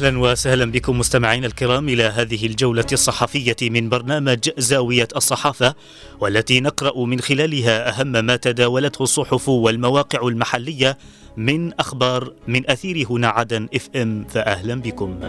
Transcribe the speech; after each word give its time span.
أهلا 0.00 0.18
وسهلا 0.18 0.64
بكم 0.64 0.98
مستمعينا 0.98 1.46
الكرام 1.46 1.88
إلى 1.88 2.02
هذه 2.02 2.46
الجولة 2.46 2.86
الصحفية 2.92 3.56
من 3.62 3.88
برنامج 3.88 4.50
زاوية 4.58 5.08
الصحافة 5.16 5.74
والتي 6.20 6.60
نقرأ 6.60 7.04
من 7.04 7.20
خلالها 7.20 7.88
أهم 7.88 8.24
ما 8.24 8.36
تداولته 8.36 9.02
الصحف 9.02 9.48
والمواقع 9.48 10.28
المحلية 10.28 10.98
من 11.36 11.72
أخبار 11.80 12.32
من 12.48 12.70
أثير 12.70 13.06
هنا 13.10 13.28
عدن 13.28 13.68
إف 13.74 13.88
إم 13.96 14.24
فاهلا 14.24 14.74
بكم. 14.74 15.20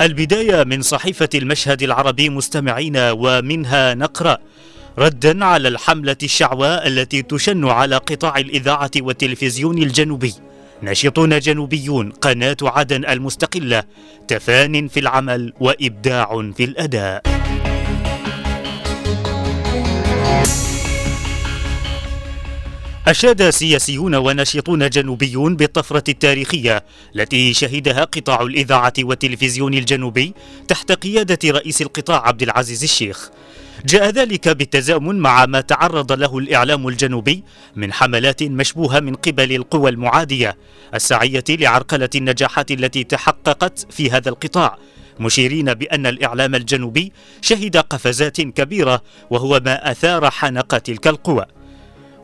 البداية 0.00 0.64
من 0.64 0.82
صحيفة 0.82 1.28
المشهد 1.34 1.82
العربي 1.82 2.28
مستمعينا 2.28 3.12
ومنها 3.12 3.94
نقرأ 3.94 4.38
ردا 4.98 5.44
على 5.44 5.68
الحملة 5.68 6.16
الشعواء 6.22 6.86
التي 6.86 7.22
تشن 7.22 7.68
على 7.68 7.96
قطاع 7.96 8.38
الإذاعة 8.38 8.90
والتلفزيون 8.96 9.78
الجنوبي. 9.82 10.34
ناشطون 10.82 11.38
جنوبيون 11.38 12.10
قناة 12.10 12.56
عدن 12.62 13.04
المستقلة. 13.04 13.82
تفان 14.28 14.88
في 14.88 15.00
العمل 15.00 15.52
وإبداع 15.60 16.52
في 16.56 16.64
الأداء. 16.64 17.22
أشاد 23.08 23.50
سياسيون 23.50 24.14
وناشطون 24.14 24.90
جنوبيون 24.90 25.56
بالطفرة 25.56 26.04
التاريخية 26.08 26.84
التي 27.16 27.54
شهدها 27.54 28.04
قطاع 28.04 28.42
الإذاعة 28.42 28.92
والتلفزيون 28.98 29.74
الجنوبي 29.74 30.34
تحت 30.68 30.92
قيادة 30.92 31.50
رئيس 31.50 31.82
القطاع 31.82 32.28
عبد 32.28 32.42
العزيز 32.42 32.82
الشيخ. 32.82 33.30
جاء 33.84 34.10
ذلك 34.10 34.48
بالتزامن 34.48 35.18
مع 35.18 35.46
ما 35.46 35.60
تعرض 35.60 36.12
له 36.12 36.38
الإعلام 36.38 36.88
الجنوبي 36.88 37.44
من 37.76 37.92
حملات 37.92 38.42
مشبوهة 38.42 39.00
من 39.00 39.14
قبل 39.14 39.52
القوى 39.52 39.90
المعادية 39.90 40.56
السعية 40.94 41.44
لعرقلة 41.48 42.08
النجاحات 42.14 42.70
التي 42.70 43.04
تحققت 43.04 43.86
في 43.90 44.10
هذا 44.10 44.28
القطاع 44.28 44.78
مشيرين 45.20 45.74
بأن 45.74 46.06
الإعلام 46.06 46.54
الجنوبي 46.54 47.12
شهد 47.40 47.76
قفزات 47.76 48.40
كبيرة 48.40 49.02
وهو 49.30 49.60
ما 49.64 49.90
أثار 49.90 50.30
حنق 50.30 50.78
تلك 50.78 51.06
القوى. 51.06 51.44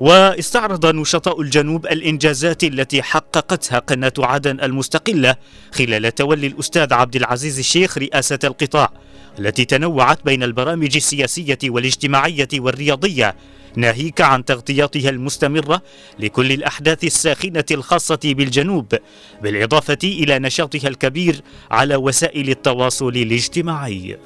واستعرض 0.00 0.86
نشطاء 0.86 1.40
الجنوب 1.40 1.86
الإنجازات 1.86 2.64
التي 2.64 3.02
حققتها 3.02 3.78
قناة 3.78 4.12
عدن 4.18 4.60
المستقلة 4.60 5.36
خلال 5.72 6.14
تولي 6.14 6.46
الأستاذ 6.46 6.92
عبد 6.92 7.16
العزيز 7.16 7.58
الشيخ 7.58 7.98
رئاسة 7.98 8.38
القطاع 8.44 8.92
التي 9.38 9.64
تنوعت 9.64 10.24
بين 10.24 10.42
البرامج 10.42 10.96
السياسية 10.96 11.58
والاجتماعية 11.64 12.48
والرياضية 12.54 13.36
ناهيك 13.76 14.20
عن 14.20 14.44
تغطياتها 14.44 15.10
المستمرة 15.10 15.82
لكل 16.18 16.52
الأحداث 16.52 17.04
الساخنة 17.04 17.64
الخاصة 17.70 18.20
بالجنوب 18.24 18.94
بالإضافة 19.42 19.98
إلى 20.04 20.38
نشاطها 20.38 20.88
الكبير 20.88 21.40
على 21.70 21.96
وسائل 21.96 22.50
التواصل 22.50 23.08
الاجتماعي. 23.08 24.18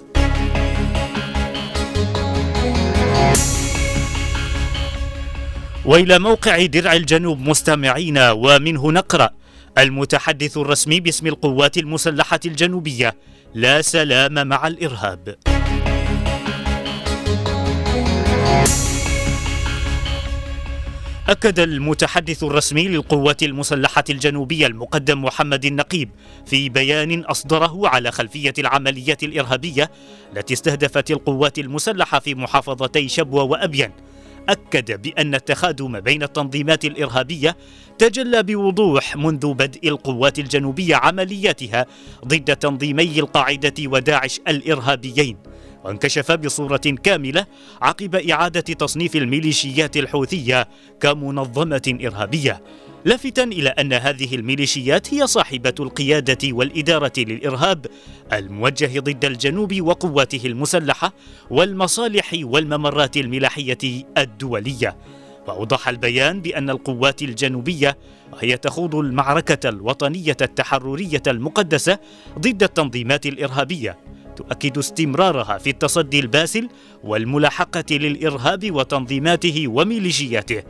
وإلى 5.84 6.18
موقع 6.18 6.66
درع 6.66 6.92
الجنوب 6.92 7.40
مستمعين 7.40 8.18
ومنه 8.18 8.92
نقرأ 8.92 9.30
المتحدث 9.78 10.56
الرسمي 10.56 11.00
باسم 11.00 11.26
القوات 11.26 11.78
المسلحة 11.78 12.40
الجنوبية 12.46 13.14
لا 13.54 13.82
سلام 13.82 14.46
مع 14.46 14.66
الإرهاب. 14.66 15.36
أكد 21.28 21.58
المتحدث 21.58 22.42
الرسمي 22.42 22.88
للقوات 22.88 23.42
المسلحة 23.42 24.04
الجنوبية 24.10 24.66
المقدم 24.66 25.24
محمد 25.24 25.64
النقيب 25.64 26.10
في 26.46 26.68
بيان 26.68 27.20
أصدره 27.20 27.88
على 27.88 28.10
خلفية 28.12 28.54
العمليات 28.58 29.22
الإرهابية 29.22 29.90
التي 30.36 30.54
استهدفت 30.54 31.10
القوات 31.10 31.58
المسلحة 31.58 32.18
في 32.18 32.34
محافظتي 32.34 33.08
شبوة 33.08 33.42
وأبين 33.42 33.90
أكد 34.48 35.02
بأن 35.02 35.34
التخادم 35.34 36.00
بين 36.00 36.22
التنظيمات 36.22 36.84
الإرهابية 36.84 37.56
تجلى 37.98 38.42
بوضوح 38.42 39.16
منذ 39.16 39.54
بدء 39.54 39.88
القوات 39.88 40.38
الجنوبية 40.38 40.96
عملياتها 40.96 41.86
ضد 42.26 42.56
تنظيمي 42.56 43.18
القاعدة 43.20 43.74
وداعش 43.80 44.40
الإرهابيين. 44.48 45.36
وانكشف 45.84 46.32
بصورة 46.32 46.76
كاملة 46.76 47.46
عقب 47.82 48.14
إعادة 48.14 48.60
تصنيف 48.60 49.16
الميليشيات 49.16 49.96
الحوثية 49.96 50.68
كمنظمة 51.00 51.98
إرهابية. 52.04 52.62
لافتا 53.04 53.42
إلى 53.42 53.68
أن 53.68 53.92
هذه 53.92 54.34
الميليشيات 54.34 55.14
هي 55.14 55.26
صاحبة 55.26 55.74
القيادة 55.80 56.38
والإدارة 56.52 57.12
للإرهاب 57.18 57.86
الموجه 58.32 59.00
ضد 59.00 59.24
الجنوب 59.24 59.80
وقواته 59.80 60.40
المسلحة 60.46 61.12
والمصالح 61.50 62.34
والممرات 62.42 63.16
الملاحية 63.16 64.04
الدولية. 64.18 64.96
وأوضح 65.46 65.88
البيان 65.88 66.40
بأن 66.40 66.70
القوات 66.70 67.22
الجنوبية 67.22 67.98
وهي 68.32 68.56
تخوض 68.56 68.94
المعركة 68.94 69.68
الوطنية 69.68 70.36
التحررية 70.42 71.22
المقدسة 71.26 71.98
ضد 72.38 72.62
التنظيمات 72.62 73.26
الإرهابية. 73.26 73.98
تؤكد 74.36 74.78
استمرارها 74.78 75.58
في 75.58 75.70
التصدي 75.70 76.20
الباسل 76.20 76.68
والملاحقة 77.04 77.84
للإرهاب 77.90 78.70
وتنظيماته 78.70 79.68
وميليشياته. 79.68 80.62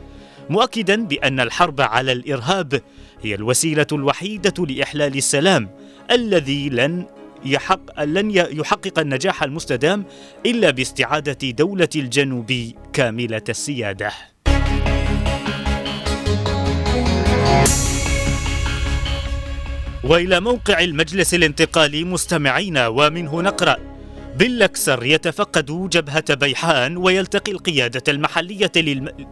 مؤكدا 0.49 0.95
بأن 1.05 1.39
الحرب 1.39 1.81
على 1.81 2.11
الإرهاب 2.11 2.81
هي 3.21 3.35
الوسيلة 3.35 3.87
الوحيدة 3.91 4.65
لإحلال 4.65 5.17
السلام 5.17 5.69
الذي 6.11 6.69
لن 6.69 7.05
يحق 7.45 8.03
لن 8.03 8.31
يحقق 8.31 8.99
النجاح 8.99 9.43
المستدام 9.43 10.05
إلا 10.45 10.71
باستعادة 10.71 11.51
دولة 11.51 11.89
الجنوب 11.95 12.71
كاملة 12.93 13.43
السيادة. 13.49 14.11
وإلى 20.03 20.39
موقع 20.39 20.79
المجلس 20.79 21.33
الانتقالي 21.33 22.03
مستمعين 22.03 22.77
ومنه 22.77 23.41
نقرأ 23.41 23.94
باللكسر 24.35 25.03
يتفقد 25.05 25.89
جبهة 25.89 26.33
بيحان 26.33 26.97
ويلتقي 26.97 27.51
القيادة 27.51 28.03
المحلية 28.07 28.71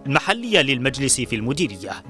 المحلية 0.06 0.62
للمجلس 0.62 1.22
في 1.22 1.36
المديرية. 1.36 2.04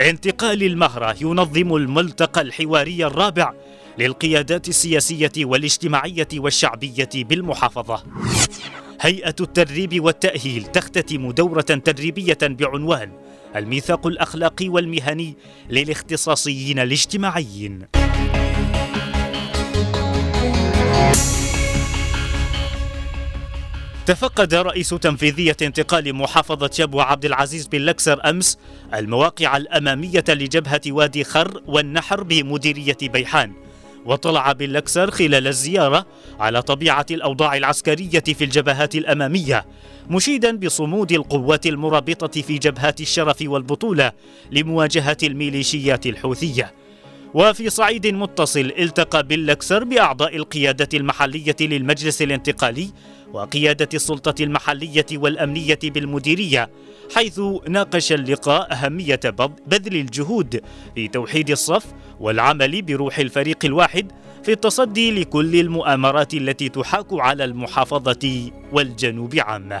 انتقال 0.00 0.62
المهرة 0.62 1.16
ينظم 1.20 1.76
الملتقى 1.76 2.40
الحواري 2.40 3.06
الرابع 3.06 3.52
للقيادات 3.98 4.68
السياسية 4.68 5.32
والاجتماعية 5.38 6.28
والشعبية 6.34 7.08
بالمحافظة. 7.14 8.02
هيئة 9.00 9.36
التدريب 9.40 10.04
والتأهيل 10.04 10.62
تختتم 10.64 11.30
دورة 11.30 11.62
تدريبية 11.62 12.38
بعنوان 12.42 13.12
الميثاق 13.56 14.06
الأخلاقي 14.06 14.68
والمهني 14.68 15.36
للاختصاصيين 15.70 16.78
الاجتماعيين. 16.78 17.86
تفقد 24.06 24.54
رئيس 24.54 24.88
تنفيذية 24.88 25.56
انتقال 25.62 26.14
محافظة 26.14 26.70
شبوة 26.72 27.02
عبد 27.02 27.24
العزيز 27.24 27.66
بن 27.66 27.78
لكسر 27.78 28.30
أمس 28.30 28.58
المواقع 28.94 29.56
الأمامية 29.56 30.24
لجبهة 30.28 30.80
وادي 30.88 31.24
خر 31.24 31.62
والنحر 31.66 32.22
بمديرية 32.22 32.96
بيحان. 33.02 33.52
وطلع 34.04 34.52
بن 34.52 34.70
لكسر 34.70 35.10
خلال 35.10 35.46
الزيارة 35.46 36.06
على 36.40 36.62
طبيعة 36.62 37.06
الأوضاع 37.10 37.56
العسكرية 37.56 38.20
في 38.20 38.44
الجبهات 38.44 38.94
الأمامية 38.94 39.66
مشيدا 40.10 40.56
بصمود 40.56 41.12
القوات 41.12 41.66
المرابطة 41.66 42.42
في 42.42 42.58
جبهات 42.58 43.00
الشرف 43.00 43.36
والبطولة 43.42 44.12
لمواجهة 44.50 45.16
الميليشيات 45.22 46.06
الحوثية. 46.06 46.74
وفي 47.34 47.70
صعيد 47.70 48.06
متصل 48.06 48.72
التقى 48.78 49.22
باللكسر 49.22 49.84
بأعضاء 49.84 50.36
القيادة 50.36 50.88
المحلية 50.94 51.56
للمجلس 51.60 52.22
الانتقالي 52.22 52.90
وقيادة 53.32 53.88
السلطة 53.94 54.44
المحلية 54.44 55.06
والأمنية 55.12 55.78
بالمديرية 55.84 56.70
حيث 57.14 57.40
ناقش 57.68 58.12
اللقاء 58.12 58.72
أهمية 58.72 59.20
بذل 59.66 59.96
الجهود 59.96 60.60
في 60.94 61.08
توحيد 61.08 61.50
الصف 61.50 61.84
والعمل 62.20 62.82
بروح 62.82 63.18
الفريق 63.18 63.64
الواحد 63.64 64.12
في 64.42 64.52
التصدي 64.52 65.10
لكل 65.10 65.60
المؤامرات 65.60 66.34
التي 66.34 66.68
تحاك 66.68 67.06
على 67.12 67.44
المحافظة 67.44 68.50
والجنوب 68.72 69.34
عامة. 69.38 69.80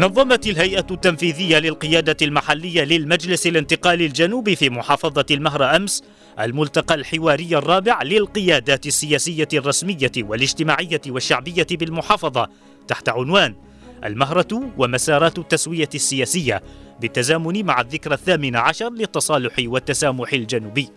نظمت 0.00 0.46
الهيئة 0.46 0.86
التنفيذية 0.90 1.58
للقيادة 1.58 2.16
المحلية 2.22 2.84
للمجلس 2.84 3.46
الانتقالي 3.46 4.06
الجنوبي 4.06 4.56
في 4.56 4.70
محافظة 4.70 5.26
المهرة 5.30 5.76
أمس 5.76 6.02
الملتقى 6.44 6.94
الحواري 6.94 7.56
الرابع 7.56 8.02
للقيادات 8.02 8.86
السياسية 8.86 9.48
الرسمية 9.54 10.12
والاجتماعية 10.18 11.00
والشعبية 11.08 11.66
بالمحافظة 11.70 12.48
تحت 12.88 13.08
عنوان 13.08 13.54
المهرة 14.04 14.70
ومسارات 14.78 15.38
التسوية 15.38 15.88
السياسية 15.94 16.62
بالتزامن 17.00 17.64
مع 17.64 17.80
الذكرى 17.80 18.14
الثامن 18.14 18.56
عشر 18.56 18.90
للتصالح 18.90 19.54
والتسامح 19.58 20.32
الجنوبي. 20.32 20.88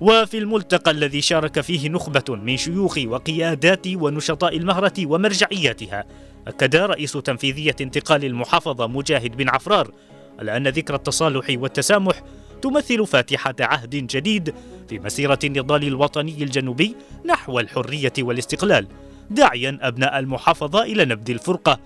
وفي 0.00 0.38
الملتقى 0.38 0.90
الذي 0.90 1.20
شارك 1.20 1.60
فيه 1.60 1.88
نخبة 1.88 2.36
من 2.36 2.56
شيوخ 2.56 2.98
وقيادات 3.06 3.86
ونشطاء 3.86 4.56
المهرة 4.56 5.06
ومرجعياتها 5.06 6.04
أكد 6.46 6.76
رئيس 6.76 7.12
تنفيذية 7.12 7.76
انتقال 7.80 8.24
المحافظة 8.24 8.86
مجاهد 8.86 9.36
بن 9.36 9.48
عفرار 9.48 9.90
على 10.38 10.56
أن 10.56 10.68
ذكرى 10.68 10.96
التصالح 10.96 11.46
والتسامح 11.50 12.22
تمثل 12.62 13.06
فاتحة 13.06 13.54
عهد 13.60 13.90
جديد 13.90 14.54
في 14.88 14.98
مسيرة 14.98 15.38
النضال 15.44 15.86
الوطني 15.86 16.42
الجنوبي 16.42 16.96
نحو 17.26 17.60
الحرية 17.60 18.12
والاستقلال 18.18 18.86
داعيا 19.30 19.78
أبناء 19.82 20.18
المحافظة 20.18 20.82
إلى 20.82 21.04
نبذ 21.04 21.30
الفرقة 21.30 21.78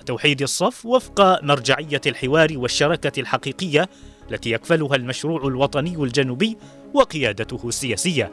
وتوحيد 0.00 0.42
الصف 0.42 0.86
وفق 0.86 1.42
مرجعية 1.42 2.00
الحوار 2.06 2.48
والشراكة 2.58 3.20
الحقيقية 3.20 3.88
التي 4.30 4.50
يكفلها 4.50 4.96
المشروع 4.96 5.46
الوطني 5.46 5.96
الجنوبي 5.96 6.56
وقيادته 6.94 7.68
السياسية. 7.68 8.32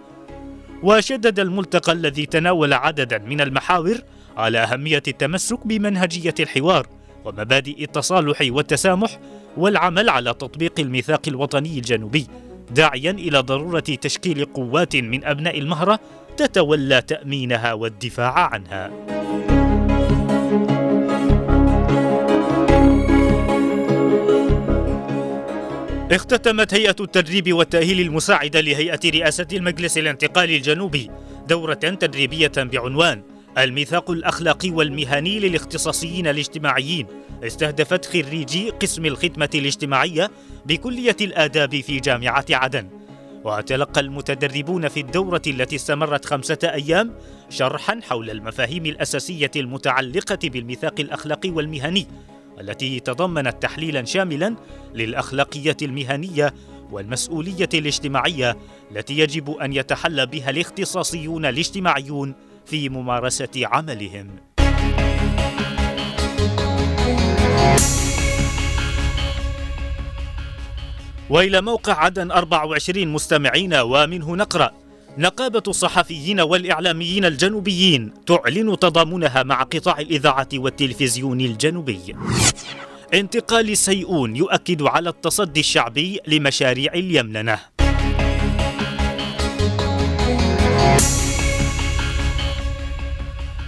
وشدد 0.84 1.40
الملتقى 1.40 1.92
الذي 1.92 2.26
تناول 2.26 2.74
عددا 2.74 3.18
من 3.18 3.42
المحاور 3.42 3.98
على 4.38 4.58
أهمية 4.58 5.04
التمسك 5.08 5.68
بمنهجية 5.68 6.36
الحوار 6.40 6.88
ومبادئ 7.26 7.84
التصالح 7.84 8.48
والتسامح 8.50 9.20
والعمل 9.58 10.10
على 10.10 10.34
تطبيق 10.34 10.80
الميثاق 10.80 11.22
الوطني 11.28 11.78
الجنوبي 11.78 12.28
داعيا 12.72 13.12
إلى 13.12 13.40
ضرورة 13.40 13.80
تشكيل 13.80 14.46
قوات 14.46 14.96
من 14.96 15.26
أبناء 15.26 15.60
المهرة 15.60 16.00
تتولى 16.38 17.02
تأمينها 17.02 17.74
والدفاع 17.74 18.50
عنها. 18.54 18.92
اختتمت 26.12 26.74
هيئة 26.74 26.96
التدريب 27.00 27.54
والتأهيل 27.54 28.02
المساعدة 28.02 28.62
لهيئة 28.62 29.00
رئاسة 29.06 29.48
المجلس 29.54 29.98
الانتقالي 29.98 30.58
الجنوبي 30.58 31.12
دورة 31.48 31.74
تدريبية 31.74 32.52
بعنوان 32.58 33.24
الميثاق 33.58 34.12
الأخلاقي 34.12 34.70
والمهني 34.70 35.40
للاختصاصيين 35.40 36.28
الاجتماعيين. 36.28 37.08
استهدفت 37.44 38.06
خريجي 38.06 38.70
قسم 38.70 39.06
الخدمة 39.06 39.50
الاجتماعية 39.56 40.32
بكلية 40.66 41.16
الآداب 41.22 41.82
في 41.82 42.00
جامعة 42.00 42.46
عدن. 42.50 42.90
وتلقى 43.44 44.02
المتدربون 44.02 44.88
في 44.88 45.00
الدورة 45.00 45.42
التي 45.48 45.76
استمرت 45.76 46.26
خمسة 46.26 46.58
أيام 46.64 47.14
شرحا 47.50 48.00
حول 48.04 48.30
المفاهيم 48.30 48.86
الأساسية 48.86 49.52
المتعلقة 49.56 50.40
بالميثاق 50.44 51.00
الأخلاقي 51.00 51.50
والمهني 51.50 52.08
التي 52.60 53.00
تضمنت 53.00 53.64
تحليلا 53.64 54.06
شاملا 54.06 54.56
للأخلاقية 54.96 55.78
المهنية 55.82 56.54
والمسؤولية 56.92 57.70
الاجتماعية 57.74 58.58
التي 58.92 59.20
يجب 59.20 59.50
أن 59.50 59.74
يتحلى 59.74 60.26
بها 60.26 60.50
الاختصاصيون 60.50 61.46
الاجتماعيون 61.46 62.36
في 62.70 62.90
ممارسة 62.90 63.50
عملهم. 63.64 64.28
وإلى 71.30 71.62
موقع 71.62 71.94
عدن 71.94 72.32
24 72.32 73.08
مستمعين 73.08 73.74
ومنه 73.74 74.36
نقرأ 74.36 74.72
نقابة 75.18 75.64
الصحفيين 75.68 76.40
والإعلاميين 76.40 77.26
الجنوبيين 77.26 78.14
تعلن 78.26 78.80
تضامنها 78.80 79.44
مع 79.44 79.64
قطاع 79.64 80.00
الإذاعة 80.00 80.50
والتلفزيون 80.54 81.42
الجنوبي 81.42 82.16
انتقال 83.14 83.78
سيئون 83.78 84.36
يؤكد 84.36 84.82
على 84.82 85.10
التصدي 85.10 85.60
الشعبي 85.60 86.20
لمشاريع 86.28 86.94
اليمننة 86.94 87.60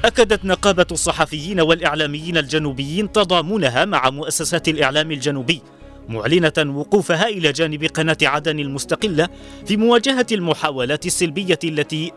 أكدت 0.05 0.45
نقابة 0.45 0.85
الصحفيين 0.91 1.61
والإعلاميين 1.61 2.37
الجنوبيين 2.37 3.11
تضامنها 3.11 3.85
مع 3.85 4.09
مؤسسات 4.09 4.67
الإعلام 4.67 5.11
الجنوبي 5.11 5.61
معلنة 6.09 6.77
وقوفها 6.79 7.27
إلى 7.27 7.51
جانب 7.51 7.83
قناة 7.83 8.17
عدن 8.21 8.59
المستقلة 8.59 9.29
في 9.65 9.77
مواجهة 9.77 10.25
المحاولات 10.31 11.05
السلبية 11.05 11.59
التي 11.63 12.11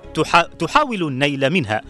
تحاول 0.58 1.02
النيل 1.02 1.50
منها. 1.50 1.80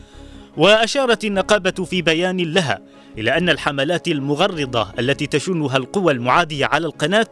وأشارت 0.56 1.24
النقابة 1.24 1.84
في 1.84 2.02
بيان 2.02 2.36
لها 2.36 2.80
إلى 3.18 3.36
أن 3.38 3.48
الحملات 3.48 4.08
المغرضة 4.08 4.88
التي 4.98 5.26
تشنها 5.26 5.76
القوى 5.76 6.12
المعادية 6.12 6.66
على 6.66 6.86
القناة 6.86 7.28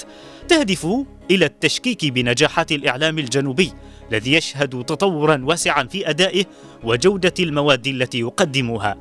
تهدف 0.48 0.86
إلى 1.30 1.44
التشكيك 1.46 2.04
بنجاحات 2.04 2.72
الإعلام 2.72 3.18
الجنوبي. 3.18 3.72
الذي 4.10 4.32
يشهد 4.32 4.84
تطورا 4.84 5.40
واسعا 5.44 5.84
في 5.84 6.10
أدائه 6.10 6.44
وجودة 6.84 7.34
المواد 7.40 7.86
التي 7.86 8.20
يقدمها 8.20 8.96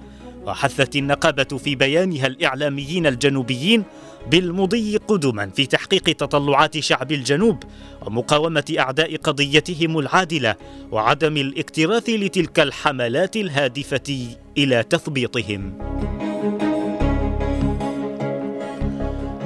وحثت 0.46 0.96
النقابة 0.96 1.44
في 1.44 1.76
بيانها 1.76 2.28
الإعلاميين 2.28 3.08
الجنوبيين 3.08 3.84
بالمضي 4.32 4.98
قدما 4.98 5.50
في 5.50 5.66
تحقيق 5.66 6.04
تطلعات 6.04 6.80
شعب 6.80 7.12
الجنوب 7.12 7.64
ومقاومة 8.06 8.76
أعداء 8.80 9.16
قضيتهم 9.16 10.00
العادلة 10.00 10.56
وعدم 10.92 11.38
الاكتراث 11.38 12.10
لتلك 12.10 12.60
الحملات 12.60 13.36
الهادفة 13.36 14.28
إلى 14.58 14.84
تثبيطهم. 14.84 15.80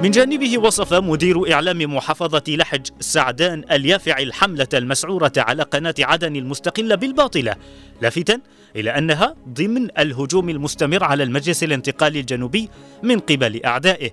من 0.04 0.10
جانبه 0.10 0.58
وصف 0.58 0.94
مدير 0.94 1.52
إعلام 1.52 1.96
محافظة 1.96 2.42
لحج 2.48 2.86
سعدان 3.00 3.64
اليافع 3.70 4.18
الحملة 4.18 4.68
المسعورة 4.74 5.32
على 5.36 5.62
قناة 5.62 5.94
عدن 6.00 6.36
المستقلة 6.36 6.94
بالباطلة 6.94 7.56
لافتا 8.02 8.40
إلى 8.76 8.90
أنها 8.90 9.34
ضمن 9.48 9.88
الهجوم 9.98 10.48
المستمر 10.48 11.04
على 11.04 11.22
المجلس 11.22 11.64
الانتقالي 11.64 12.20
الجنوبي 12.20 12.68
من 13.02 13.18
قبل 13.18 13.64
أعدائه 13.64 14.10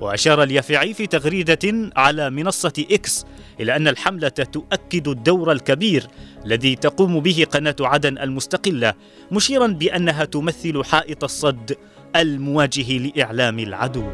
وأشار 0.00 0.42
اليافعي 0.42 0.94
في 0.94 1.06
تغريدة 1.06 1.90
على 1.96 2.30
منصة 2.30 2.84
إكس 2.90 3.26
إلى 3.60 3.76
أن 3.76 3.88
الحملة 3.88 4.28
تؤكد 4.28 5.08
الدور 5.08 5.52
الكبير 5.52 6.06
الذي 6.44 6.76
تقوم 6.76 7.20
به 7.20 7.46
قناة 7.50 7.76
عدن 7.80 8.18
المستقلة 8.18 8.94
مشيرا 9.32 9.66
بأنها 9.66 10.24
تمثل 10.24 10.84
حائط 10.84 11.24
الصد 11.24 11.76
المواجه 12.16 12.98
لإعلام 12.98 13.58
العدو. 13.58 14.04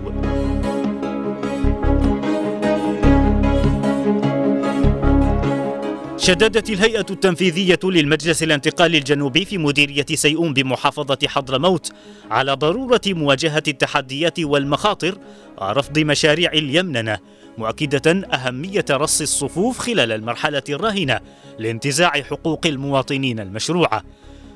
شددت 6.21 6.71
الهيئة 6.71 7.07
التنفيذية 7.11 7.79
للمجلس 7.85 8.43
الانتقالي 8.43 8.99
الجنوبي 8.99 9.45
في 9.45 9.59
مديرية 9.59 10.07
سيئون 10.15 10.53
بمحافظة 10.55 11.19
حضرموت 11.27 11.93
على 12.31 12.53
ضرورة 12.53 13.00
مواجهة 13.07 13.62
التحديات 13.69 14.41
والمخاطر 14.41 15.19
ورفض 15.59 15.99
مشاريع 15.99 16.53
اليمننة 16.53 17.19
مؤكدة 17.59 18.29
أهمية 18.35 18.85
رص 18.91 19.21
الصفوف 19.21 19.79
خلال 19.79 20.12
المرحلة 20.12 20.62
الراهنة 20.69 21.21
لانتزاع 21.59 22.11
حقوق 22.11 22.67
المواطنين 22.67 23.41
المشروعة. 23.41 24.03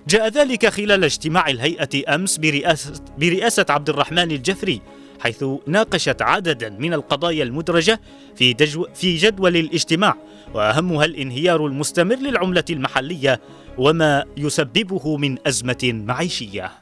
جاء 0.08 0.28
ذلك 0.28 0.66
خلال 0.66 1.04
اجتماع 1.04 1.48
الهيئة 1.48 2.14
أمس 2.14 2.38
برئاسة, 2.38 3.04
برئاسة 3.18 3.66
عبد 3.68 3.88
الرحمن 3.88 4.30
الجفري 4.30 4.80
حيث 5.24 5.44
ناقشت 5.66 6.22
عددا 6.22 6.68
من 6.68 6.94
القضايا 6.94 7.42
المدرجة 7.42 8.00
في, 8.36 8.52
دجو 8.52 8.86
في 8.94 9.16
جدول 9.16 9.56
الاجتماع 9.56 10.16
وأهمها 10.54 11.04
الانهيار 11.04 11.66
المستمر 11.66 12.16
للعملة 12.16 12.64
المحلية 12.70 13.40
وما 13.78 14.24
يسببه 14.36 15.16
من 15.16 15.36
أزمة 15.46 15.90
معيشية. 15.92 16.72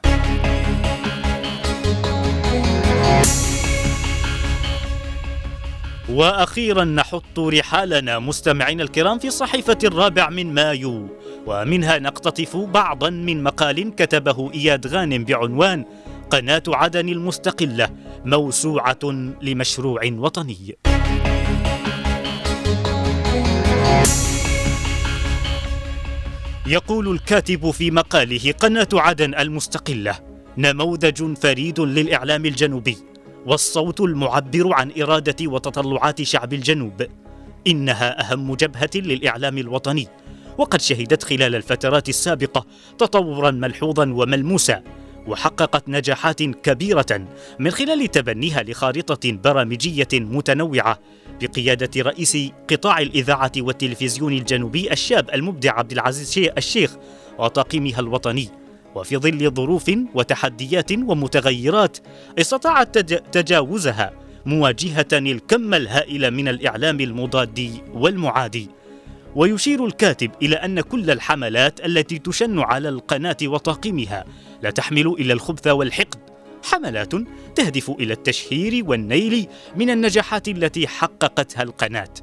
وأخيرا 6.09 6.83
نحط 6.83 7.39
رحالنا 7.39 8.19
مستمعينا 8.19 8.83
الكرام 8.83 9.19
في 9.19 9.29
صحيفه 9.29 9.77
الرابع 9.83 10.29
من 10.29 10.53
مايو 10.53 11.07
ومنها 11.45 11.99
نقتطف 11.99 12.57
بعضا 12.57 13.09
من 13.09 13.43
مقال 13.43 13.95
كتبه 13.95 14.51
إياد 14.53 14.87
غانم 14.87 15.23
بعنوان 15.23 15.85
قناة 16.33 16.63
عدن 16.67 17.09
المستقلة 17.09 17.89
موسوعة 18.25 18.99
لمشروع 19.41 20.01
وطني. 20.05 20.77
يقول 26.67 27.11
الكاتب 27.11 27.71
في 27.71 27.91
مقاله 27.91 28.51
قناة 28.51 28.87
عدن 28.93 29.35
المستقلة 29.35 30.19
نموذج 30.57 31.37
فريد 31.37 31.79
للإعلام 31.79 32.45
الجنوبي 32.45 32.97
والصوت 33.45 34.01
المعبر 34.01 34.73
عن 34.73 34.91
إرادة 35.01 35.47
وتطلعات 35.47 36.21
شعب 36.21 36.53
الجنوب. 36.53 37.07
إنها 37.67 38.21
أهم 38.21 38.55
جبهة 38.55 38.91
للإعلام 38.95 39.57
الوطني 39.57 40.07
وقد 40.57 40.81
شهدت 40.81 41.23
خلال 41.23 41.55
الفترات 41.55 42.09
السابقة 42.09 42.65
تطورا 42.97 43.51
ملحوظا 43.51 44.13
وملموسا. 44.13 44.83
وحققت 45.27 45.89
نجاحات 45.89 46.43
كبيرة 46.43 47.27
من 47.59 47.71
خلال 47.71 48.11
تبنيها 48.11 48.63
لخارطة 48.63 49.31
برامجية 49.31 50.07
متنوعة 50.13 50.99
بقيادة 51.41 52.01
رئيس 52.01 52.37
قطاع 52.69 52.99
الإذاعة 52.99 53.51
والتلفزيون 53.57 54.33
الجنوبي 54.33 54.91
الشاب 54.91 55.29
المبدع 55.29 55.79
عبد 55.79 55.91
العزيز 55.91 56.49
الشيخ 56.57 56.95
وطاقمها 57.39 57.99
الوطني. 57.99 58.49
وفي 58.95 59.17
ظل 59.17 59.51
ظروف 59.51 59.91
وتحديات 60.13 60.91
ومتغيرات 60.91 61.97
استطاعت 62.39 62.97
تجاوزها 63.33 64.11
مواجهة 64.45 65.07
الكم 65.13 65.73
الهائل 65.73 66.31
من 66.31 66.47
الإعلام 66.47 66.99
المضاد 66.99 67.81
والمعادي. 67.93 68.69
ويشير 69.35 69.85
الكاتب 69.85 70.31
إلى 70.41 70.55
أن 70.55 70.81
كل 70.81 71.11
الحملات 71.11 71.85
التي 71.85 72.19
تشن 72.19 72.59
على 72.59 72.89
القناة 72.89 73.37
وطاقمها 73.43 74.25
لا 74.61 74.69
تحمل 74.69 75.07
إلى 75.07 75.33
الخبث 75.33 75.67
والحقد 75.67 76.19
حملات 76.63 77.11
تهدف 77.55 77.89
إلى 77.89 78.13
التشهير 78.13 78.83
والنيل 78.85 79.47
من 79.75 79.89
النجاحات 79.89 80.47
التي 80.47 80.87
حققتها 80.87 81.63
القناة 81.63 82.13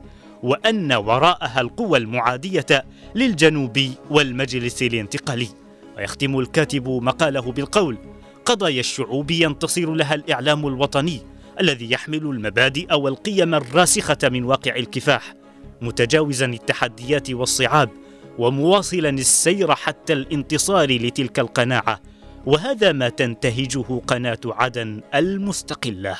وأن 0.42 0.92
وراءها 0.92 1.60
القوى 1.60 1.98
المعادية 1.98 2.84
للجنوب 3.14 3.80
والمجلس 4.10 4.82
الانتقالي. 4.82 5.48
ويختم 5.96 6.38
الكاتب 6.38 6.88
مقاله 6.88 7.52
بالقول 7.52 7.98
قضايا 8.44 8.80
الشعوب 8.80 9.30
ينتصر 9.30 9.94
لها 9.94 10.14
الإعلام 10.14 10.66
الوطني 10.66 11.20
الذي 11.60 11.90
يحمل 11.90 12.22
المبادئ 12.22 12.94
والقيم 12.94 13.54
الراسخة 13.54 14.18
من 14.22 14.44
واقع 14.44 14.76
الكفاح 14.76 15.39
متجاوزا 15.82 16.46
التحديات 16.46 17.30
والصعاب 17.30 17.90
ومواصلا 18.38 19.08
السير 19.08 19.74
حتى 19.74 20.12
الانتصار 20.12 20.90
لتلك 20.90 21.38
القناعة 21.38 22.00
وهذا 22.46 22.92
ما 22.92 23.08
تنتهجه 23.08 24.00
قناة 24.06 24.40
عدن 24.44 25.00
المستقلة. 25.14 26.16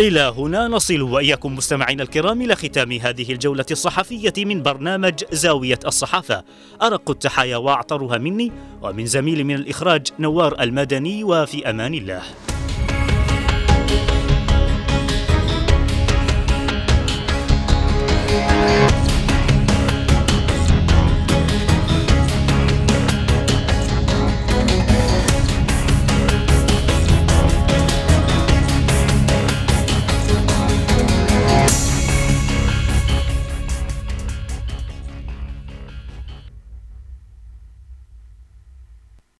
إلى 0.00 0.34
هنا 0.36 0.68
نصل 0.68 1.02
وإياكم 1.02 1.56
مستمعينا 1.56 2.02
الكرام 2.02 2.42
إلى 2.42 2.56
ختام 2.56 2.92
هذه 2.92 3.32
الجولة 3.32 3.64
الصحفية 3.70 4.44
من 4.44 4.62
برنامج 4.62 5.24
زاوية 5.32 5.78
الصحافة. 5.86 6.44
أرق 6.82 7.10
التحايا 7.10 7.56
وأعطرها 7.56 8.18
مني 8.18 8.52
ومن 8.82 9.06
زميلي 9.06 9.44
من 9.44 9.54
الإخراج 9.54 10.06
نوار 10.18 10.62
المدني 10.62 11.24
وفي 11.24 11.70
أمان 11.70 11.94
الله. 11.94 12.22